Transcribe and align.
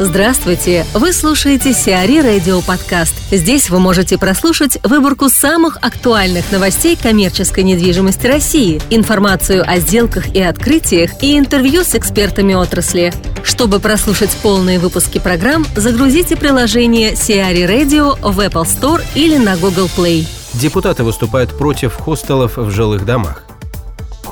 Здравствуйте! 0.00 0.84
Вы 0.92 1.12
слушаете 1.12 1.72
Сиари 1.72 2.18
Радио 2.20 2.60
Подкаст. 2.62 3.14
Здесь 3.30 3.70
вы 3.70 3.78
можете 3.78 4.18
прослушать 4.18 4.76
выборку 4.82 5.28
самых 5.28 5.76
актуальных 5.82 6.50
новостей 6.50 6.98
коммерческой 7.00 7.62
недвижимости 7.62 8.26
России, 8.26 8.82
информацию 8.90 9.62
о 9.64 9.78
сделках 9.78 10.34
и 10.34 10.42
открытиях 10.42 11.22
и 11.22 11.38
интервью 11.38 11.84
с 11.84 11.94
экспертами 11.94 12.54
отрасли. 12.54 13.12
Чтобы 13.44 13.78
прослушать 13.78 14.36
полные 14.42 14.80
выпуски 14.80 15.20
программ, 15.20 15.64
загрузите 15.76 16.34
приложение 16.34 17.14
Сиари 17.14 17.62
Radio 17.62 18.18
в 18.20 18.40
Apple 18.40 18.64
Store 18.64 19.00
или 19.14 19.36
на 19.36 19.56
Google 19.56 19.88
Play. 19.96 20.26
Депутаты 20.54 21.04
выступают 21.04 21.56
против 21.56 21.94
хостелов 21.94 22.56
в 22.56 22.68
жилых 22.72 23.04
домах 23.04 23.44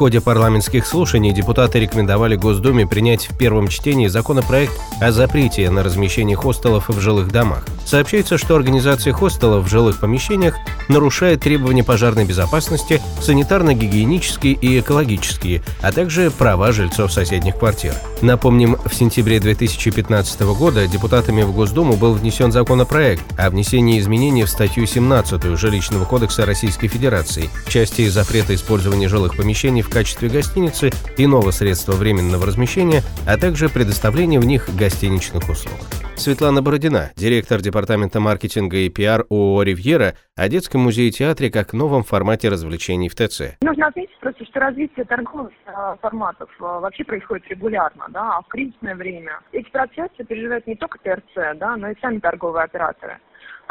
ходе 0.03 0.21
парламентских 0.21 0.85
слушаний 0.85 1.31
депутаты 1.31 1.79
рекомендовали 1.79 2.35
Госдуме 2.35 2.89
принять 2.89 3.31
в 3.31 3.39
первом 3.39 3.69
чтении 3.69 4.09
законопроект 4.09 4.73
о 5.01 5.13
запрете 5.13 5.71
на 5.71 5.85
размещение 5.85 6.37
хостелов 6.37 6.89
в 6.89 7.01
жилых 7.01 7.31
домах. 7.31 7.65
Сообщается, 7.87 8.37
что 8.37 8.57
организация 8.57 9.13
хостелов 9.13 9.65
в 9.65 9.71
жилых 9.71 10.01
помещениях 10.01 10.57
нарушает 10.89 11.43
требования 11.43 11.85
пожарной 11.85 12.25
безопасности, 12.25 13.01
санитарно-гигиенические 13.21 14.55
и 14.55 14.81
экологические, 14.81 15.63
а 15.83 15.93
также 15.93 16.33
права 16.33 16.73
жильцов 16.73 17.13
соседних 17.13 17.57
квартир. 17.57 17.95
Напомним, 18.23 18.79
в 18.85 18.93
сентябре 18.93 19.39
2015 19.39 20.41
года 20.41 20.89
депутатами 20.89 21.43
в 21.43 21.53
Госдуму 21.53 21.97
был 21.97 22.15
внесен 22.15 22.51
законопроект 22.51 23.23
о 23.39 23.51
внесении 23.51 24.01
изменений 24.01 24.45
в 24.45 24.51
статью 24.51 24.85
17 24.85 25.57
Жилищного 25.57 26.07
кодекса 26.07 26.45
Российской 26.45 26.89
Федерации 26.89 27.51
в 27.67 27.71
части 27.71 28.09
запрета 28.09 28.55
использования 28.55 29.09
жилых 29.09 29.37
помещений 29.37 29.83
в 29.83 29.92
качестве 29.93 30.29
гостиницы, 30.29 30.91
иного 31.19 31.51
средства 31.51 31.93
временного 31.93 32.47
размещения, 32.47 33.03
а 33.27 33.37
также 33.37 33.69
предоставления 33.69 34.41
в 34.41 34.47
них 34.47 34.69
гостиничных 34.77 35.49
услуг. 35.49 35.79
Светлана 36.17 36.63
Бородина, 36.63 37.11
директор 37.17 37.61
департамента 37.61 38.21
маркетинга 38.21 38.77
и 38.77 38.89
пиар 38.89 39.25
ООО 39.29 39.63
«Ривьера», 39.63 40.15
о 40.37 40.49
детском 40.49 40.83
музее-театре 40.83 41.51
как 41.51 41.73
новом 41.73 42.05
формате 42.05 42.49
развлечений 42.49 43.09
в 43.09 43.15
ТЦ. 43.15 43.57
Нужно 43.61 43.89
отметить 43.89 44.19
просто, 44.21 44.45
что 44.45 44.61
развитие 44.61 45.05
торговых 45.05 45.53
а, 45.67 45.97
форматов 45.97 46.49
а, 46.61 46.81
вообще 46.81 47.05
происходит 47.05 47.49
регулярно, 47.49 48.07
да, 48.11 48.39
а 48.39 48.43
в 48.43 48.47
кризисное 48.49 48.95
время 48.95 49.41
эти 49.53 49.69
процессы 49.71 50.25
переживают 50.27 50.67
не 50.67 50.77
только 50.77 50.99
ТРЦ, 50.99 51.57
да, 51.57 51.77
но 51.77 51.91
и 51.91 52.01
сами 52.01 52.19
торговые 52.19 52.65
операторы. 52.65 53.19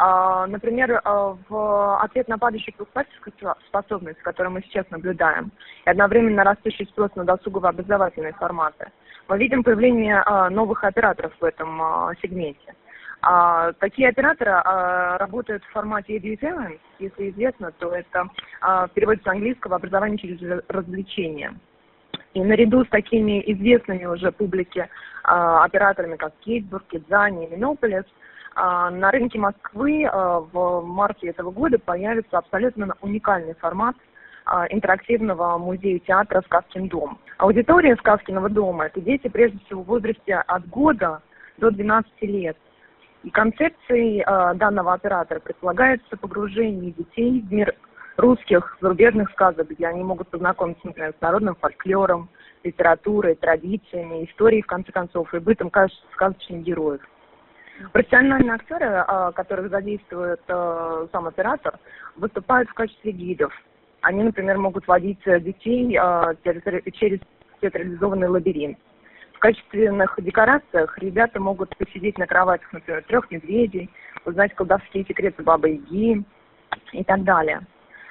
А, 0.04 0.48
например, 0.48 1.00
а, 1.04 1.36
в 1.48 2.02
ответ 2.02 2.26
на 2.26 2.36
падающую 2.36 2.74
покупательскую 2.74 3.32
способность, 3.68 4.18
которую 4.22 4.54
мы 4.54 4.62
сейчас 4.62 4.84
наблюдаем, 4.90 5.52
и 5.86 5.90
одновременно 5.90 6.42
растущий 6.42 6.86
спрос 6.86 7.14
на 7.14 7.22
досугово-образовательные 7.22 8.32
форматы, 8.32 8.90
мы 9.28 9.38
видим 9.38 9.62
появление 9.62 10.24
а, 10.26 10.50
новых 10.50 10.82
операторов 10.82 11.32
в 11.38 11.44
этом 11.44 11.80
сегменте. 12.20 12.74
Такие 13.78 14.08
операторы 14.08 14.50
работают 15.18 15.62
в 15.62 15.70
формате 15.70 16.16
edutainment, 16.18 16.80
если 16.98 17.30
известно, 17.30 17.70
то 17.70 17.94
это 17.94 18.26
в 18.60 18.90
переводе 18.94 19.20
с 19.22 19.28
английского 19.28 19.76
образование 19.76 20.18
через 20.18 20.64
развлечение. 20.66 21.54
И 22.34 22.42
наряду 22.42 22.84
с 22.84 22.88
такими 22.88 23.40
известными 23.52 24.06
уже 24.06 24.32
публике 24.32 24.88
операторами, 25.22 26.16
как 26.16 26.32
Кейтбург, 26.40 26.82
Кидзани, 26.88 27.46
Минополис, 27.46 28.02
а, 28.02 28.08
на 28.54 29.10
рынке 29.10 29.38
Москвы 29.38 30.04
а, 30.04 30.40
в 30.40 30.82
марте 30.84 31.28
этого 31.28 31.50
года 31.50 31.78
появится 31.78 32.38
абсолютно 32.38 32.94
уникальный 33.00 33.54
формат 33.54 33.96
а, 34.44 34.66
интерактивного 34.68 35.58
музея-театра 35.58 36.42
«Сказкин 36.46 36.88
дом». 36.88 37.18
Аудитория 37.38 37.96
«Сказкиного 37.96 38.48
дома»– 38.48 38.86
это 38.86 39.00
дети, 39.00 39.28
прежде 39.28 39.58
всего, 39.64 39.82
в 39.82 39.86
возрасте 39.86 40.34
от 40.34 40.68
года 40.68 41.22
до 41.58 41.70
12 41.70 42.10
лет. 42.22 42.56
И 43.22 43.30
концепцией 43.30 44.24
данного 44.56 44.94
оператора 44.94 45.38
предполагается 45.38 46.16
погружение 46.16 46.90
детей 46.90 47.40
в 47.40 47.52
мир 47.52 47.74
русских 48.16 48.76
зарубежных 48.80 49.30
сказок, 49.30 49.68
где 49.68 49.86
они 49.86 50.02
могут 50.02 50.28
познакомиться, 50.28 50.86
например, 50.86 51.14
с 51.16 51.20
народным 51.20 51.54
фольклором, 51.54 52.28
литературой, 52.64 53.34
традициями, 53.36 54.24
историей, 54.24 54.62
в 54.62 54.66
конце 54.66 54.92
концов, 54.92 55.32
и 55.34 55.38
бытом 55.38 55.70
сказочных 56.14 56.62
героев. 56.62 57.00
Профессиональные 57.90 58.54
актеры, 58.54 58.86
а, 58.86 59.32
которых 59.32 59.70
задействует 59.70 60.40
а, 60.48 61.06
сам 61.10 61.26
оператор, 61.26 61.78
выступают 62.16 62.68
в 62.68 62.74
качестве 62.74 63.12
гидов. 63.12 63.52
Они, 64.02 64.22
например, 64.22 64.58
могут 64.58 64.86
водить 64.86 65.22
детей 65.24 65.96
а, 65.96 66.34
через 66.44 67.20
театрализованный 67.60 68.28
лабиринт. 68.28 68.78
В 69.34 69.38
качественных 69.38 70.14
декорациях 70.18 70.96
ребята 70.98 71.40
могут 71.40 71.76
посидеть 71.76 72.18
на 72.18 72.26
кроватях, 72.26 72.72
например, 72.72 73.02
трех 73.04 73.30
медведей, 73.30 73.90
узнать 74.24 74.54
колдовские 74.54 75.04
секреты 75.04 75.42
Бабы 75.42 75.70
Яги 75.70 76.24
и 76.92 77.04
так 77.04 77.24
далее. 77.24 77.60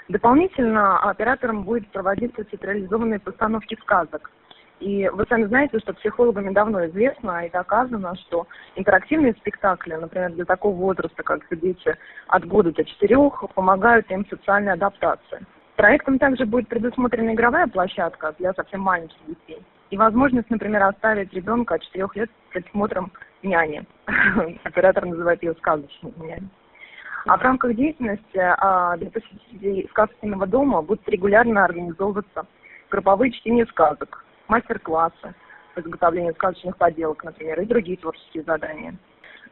Дополнительно 0.09 0.99
оператором 0.99 1.63
будет 1.63 1.87
проводиться 1.91 2.43
театрализованные 2.43 3.19
постановки 3.19 3.77
сказок– 3.81 4.29
и 4.81 5.07
вы 5.09 5.25
сами 5.29 5.45
знаете, 5.45 5.79
что 5.79 5.93
психологами 5.93 6.51
давно 6.51 6.85
известно 6.87 7.45
и 7.45 7.51
доказано, 7.51 8.15
что 8.15 8.47
интерактивные 8.75 9.33
спектакли, 9.33 9.93
например, 9.93 10.31
для 10.33 10.43
такого 10.45 10.75
возраста, 10.75 11.21
как 11.21 11.41
дети 11.51 11.95
от 12.27 12.45
года 12.47 12.73
до 12.73 12.83
четырех, 12.83 13.43
помогают 13.53 14.09
им 14.09 14.25
социальной 14.27 14.73
адаптации. 14.73 15.45
Проектом 15.75 16.17
также 16.17 16.45
будет 16.45 16.67
предусмотрена 16.67 17.33
игровая 17.33 17.67
площадка 17.67 18.33
для 18.39 18.53
совсем 18.53 18.81
маленьких 18.81 19.17
детей. 19.27 19.61
И 19.91 19.97
возможность, 19.97 20.49
например, 20.49 20.83
оставить 20.83 21.31
ребенка 21.33 21.75
от 21.75 21.83
четырех 21.83 22.15
лет 22.15 22.29
с 22.29 22.53
присмотром 22.53 23.11
няни. 23.43 23.83
Оператор 24.63 25.05
называет 25.05 25.43
ее 25.43 25.53
сказочной 25.53 26.13
няней. 26.17 26.49
А 27.27 27.37
в 27.37 27.41
рамках 27.41 27.75
деятельности 27.75 28.37
а, 28.39 28.97
для 28.97 29.11
посетителей 29.11 29.87
сказочного 29.91 30.47
дома 30.47 30.81
будут 30.81 31.07
регулярно 31.07 31.65
организовываться 31.65 32.47
групповые 32.89 33.31
чтения 33.31 33.65
сказок, 33.67 34.25
мастер-классы 34.51 35.33
по 35.73 35.79
изготовлению 35.79 36.33
сказочных 36.33 36.77
поделок, 36.77 37.23
например, 37.23 37.61
и 37.61 37.65
другие 37.65 37.97
творческие 37.97 38.43
задания. 38.43 38.95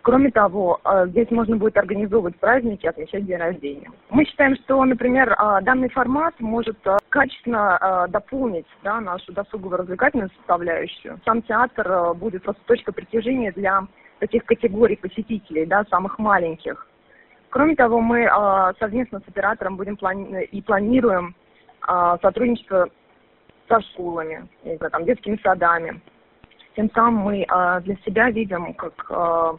Кроме 0.01 0.31
того, 0.31 0.79
э, 0.83 1.07
здесь 1.07 1.29
можно 1.29 1.57
будет 1.57 1.77
организовывать 1.77 2.37
праздники, 2.37 2.85
отмечать 2.87 3.25
день 3.25 3.37
рождения. 3.37 3.91
Мы 4.09 4.25
считаем, 4.25 4.55
что, 4.55 4.83
например, 4.85 5.31
э, 5.31 5.61
данный 5.61 5.89
формат 5.89 6.33
может 6.39 6.77
э, 6.85 6.97
качественно 7.09 8.07
дополнить 8.09 8.67
да, 8.83 9.01
нашу 9.01 9.33
досугово-развлекательную 9.33 10.29
составляющую. 10.37 11.19
Сам 11.25 11.41
театр 11.41 12.13
будет 12.15 12.43
просто 12.43 12.61
точка 12.65 12.93
притяжения 12.93 13.51
для 13.51 13.87
таких 14.19 14.45
категорий 14.45 14.95
посетителей, 14.95 15.65
да, 15.65 15.83
самых 15.89 16.19
маленьких. 16.19 16.87
Кроме 17.49 17.75
того, 17.75 17.99
мы 17.99 18.29
совместно 18.79 19.21
с 19.21 19.27
оператором 19.27 19.75
будем 19.75 19.95
плани- 19.95 20.43
и 20.43 20.61
планируем 20.61 21.33
сотрудничество 22.21 22.89
со 23.69 23.79
школами, 23.81 24.47
там, 24.91 25.05
детскими 25.05 25.39
садами. 25.43 26.01
Тем 26.75 26.89
самым 26.93 27.15
мы 27.15 27.41
э, 27.41 27.81
для 27.81 27.95
себя 28.05 28.29
видим 28.31 28.73
как 28.73 28.93
э, 29.09 29.53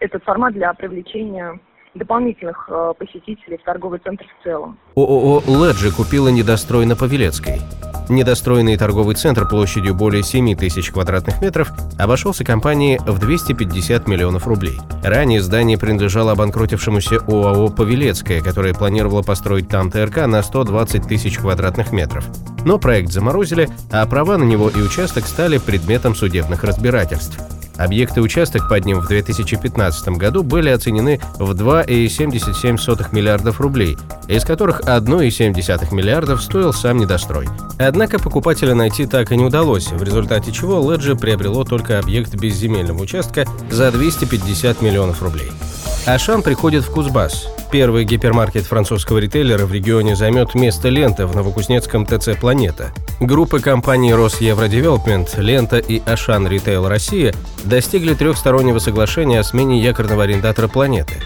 этот 0.00 0.24
формат 0.24 0.54
для 0.54 0.72
привлечения 0.72 1.58
дополнительных 1.94 2.68
э, 2.70 2.92
посетителей 2.98 3.58
в 3.58 3.62
торговый 3.64 3.98
центр 4.00 4.24
в 4.26 4.44
целом. 4.44 4.78
ООО 4.96 5.42
«Леджи» 5.46 5.90
купила 5.94 6.28
недострой 6.28 6.86
на 6.86 6.96
Павелецкой. 6.96 7.60
Недостроенный 8.08 8.76
торговый 8.76 9.14
центр 9.16 9.46
площадью 9.46 9.94
более 9.94 10.22
7 10.22 10.56
тысяч 10.56 10.90
квадратных 10.90 11.42
метров 11.42 11.70
обошелся 11.98 12.42
компании 12.42 12.98
в 13.06 13.18
250 13.18 14.08
миллионов 14.08 14.46
рублей. 14.46 14.80
Ранее 15.02 15.42
здание 15.42 15.76
принадлежало 15.76 16.32
обанкротившемуся 16.32 17.16
ОАО 17.26 17.68
«Павелецкая», 17.68 18.40
которое 18.40 18.72
планировало 18.72 19.22
построить 19.22 19.68
там 19.68 19.90
ТРК 19.90 20.26
на 20.26 20.42
120 20.42 21.06
тысяч 21.06 21.38
квадратных 21.38 21.92
метров. 21.92 22.24
Но 22.64 22.78
проект 22.78 23.12
заморозили, 23.12 23.68
а 23.90 24.06
права 24.06 24.38
на 24.38 24.44
него 24.44 24.70
и 24.70 24.80
участок 24.80 25.26
стали 25.26 25.58
предметом 25.58 26.14
судебных 26.14 26.64
разбирательств. 26.64 27.38
Объекты 27.78 28.20
участок 28.20 28.68
под 28.68 28.84
ним 28.84 29.00
в 29.00 29.06
2015 29.06 30.08
году 30.08 30.42
были 30.42 30.68
оценены 30.68 31.20
в 31.38 31.52
2,77 31.52 33.06
миллиардов 33.12 33.60
рублей, 33.60 33.96
из 34.26 34.44
которых 34.44 34.80
1,7 34.80 35.94
миллиардов 35.94 36.42
стоил 36.42 36.72
сам 36.72 36.98
недострой. 36.98 37.48
Однако 37.78 38.18
покупателя 38.18 38.74
найти 38.74 39.06
так 39.06 39.30
и 39.30 39.36
не 39.36 39.44
удалось, 39.44 39.92
в 39.92 40.02
результате 40.02 40.50
чего 40.50 40.92
Леджи 40.92 41.14
приобрело 41.14 41.62
только 41.64 42.00
объект 42.00 42.34
безземельного 42.34 43.00
участка 43.00 43.46
за 43.70 43.92
250 43.92 44.82
миллионов 44.82 45.22
рублей. 45.22 45.50
Ашан 46.04 46.42
приходит 46.42 46.84
в 46.84 46.90
Кузбасс. 46.90 47.46
Первый 47.70 48.04
гипермаркет 48.04 48.64
французского 48.64 49.18
ритейлера 49.18 49.66
в 49.66 49.72
регионе 49.72 50.16
займет 50.16 50.54
место 50.54 50.88
ленты 50.88 51.26
в 51.26 51.36
новокузнецком 51.36 52.06
ТЦ 52.06 52.30
«Планета». 52.40 52.92
Группы 53.20 53.60
компаний 53.60 54.14
«Росевродевелопмент», 54.14 55.36
«Лента» 55.36 55.76
и 55.76 56.00
«Ашан 56.06 56.48
Ритейл 56.48 56.88
Россия» 56.88 57.34
достигли 57.64 58.14
трехстороннего 58.14 58.78
соглашения 58.78 59.40
о 59.40 59.44
смене 59.44 59.82
якорного 59.82 60.22
арендатора 60.22 60.68
«Планеты». 60.68 61.16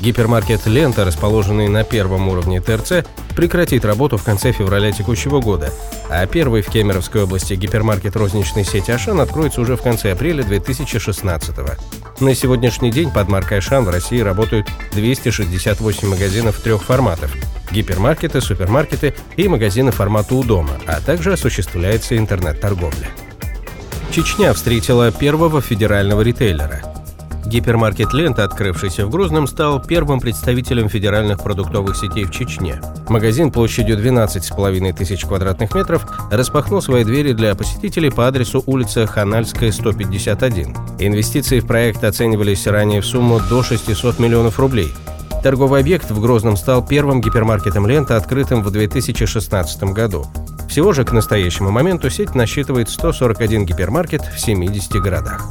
Гипермаркет 0.00 0.66
«Лента», 0.66 1.04
расположенный 1.04 1.68
на 1.68 1.84
первом 1.84 2.28
уровне 2.28 2.60
ТРЦ, 2.60 3.06
прекратит 3.36 3.84
работу 3.84 4.16
в 4.16 4.24
конце 4.24 4.50
февраля 4.50 4.90
текущего 4.90 5.40
года, 5.40 5.72
а 6.10 6.26
первый 6.26 6.62
в 6.62 6.68
Кемеровской 6.68 7.22
области 7.22 7.54
гипермаркет 7.54 8.16
розничной 8.16 8.64
сети 8.64 8.90
«Ашан» 8.90 9.20
откроется 9.20 9.60
уже 9.60 9.76
в 9.76 9.82
конце 9.82 10.10
апреля 10.10 10.42
2016 10.42 11.56
года. 11.56 11.78
На 12.20 12.34
сегодняшний 12.34 12.90
день 12.90 13.10
под 13.10 13.28
маркой 13.28 13.58
Ашан 13.58 13.84
в 13.84 13.90
России 13.90 14.20
работают 14.20 14.68
268 14.92 16.08
магазинов 16.08 16.60
трех 16.60 16.82
форматов– 16.82 17.34
гипермаркеты, 17.72 18.40
супермаркеты 18.40 19.14
и 19.36 19.48
магазины 19.48 19.90
формата 19.90 20.34
у 20.34 20.44
дома, 20.44 20.78
а 20.86 21.00
также 21.00 21.32
осуществляется 21.32 22.16
интернет-торговля. 22.16 23.08
Чечня 24.10 24.52
встретила 24.52 25.10
первого 25.10 25.60
федерального 25.60 26.20
ритейлера– 26.20 26.82
Гипермаркет 27.46 28.12
«Лента», 28.12 28.44
открывшийся 28.44 29.06
в 29.06 29.10
Грозном, 29.10 29.46
стал 29.46 29.82
первым 29.82 30.20
представителем 30.20 30.88
федеральных 30.88 31.42
продуктовых 31.42 31.96
сетей 31.96 32.24
в 32.24 32.30
Чечне. 32.30 32.80
Магазин 33.08 33.50
площадью 33.50 33.98
12,5 33.98 34.92
тысяч 34.94 35.24
квадратных 35.24 35.74
метров 35.74 36.06
распахнул 36.30 36.80
свои 36.80 37.04
двери 37.04 37.32
для 37.32 37.54
посетителей 37.54 38.10
по 38.10 38.26
адресу 38.26 38.62
улица 38.66 39.06
Ханальская, 39.06 39.72
151. 39.72 40.76
Инвестиции 40.98 41.60
в 41.60 41.66
проект 41.66 42.04
оценивались 42.04 42.66
ранее 42.66 43.00
в 43.00 43.06
сумму 43.06 43.40
до 43.48 43.62
600 43.62 44.18
миллионов 44.18 44.58
рублей. 44.58 44.92
Торговый 45.42 45.80
объект 45.80 46.10
в 46.10 46.20
Грозном 46.20 46.56
стал 46.56 46.86
первым 46.86 47.20
гипермаркетом 47.20 47.86
«Лента», 47.86 48.16
открытым 48.16 48.62
в 48.62 48.70
2016 48.70 49.82
году. 49.84 50.26
Всего 50.68 50.92
же 50.92 51.04
к 51.04 51.12
настоящему 51.12 51.70
моменту 51.70 52.08
сеть 52.08 52.34
насчитывает 52.34 52.88
141 52.88 53.66
гипермаркет 53.66 54.22
в 54.22 54.38
70 54.38 54.92
городах. 55.02 55.50